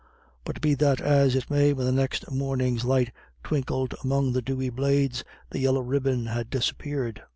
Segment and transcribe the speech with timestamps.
[0.45, 3.11] But be that as it may, when the next morning's light
[3.43, 7.21] twinkled among the dewy blades, the yellow ribbon had disappeared.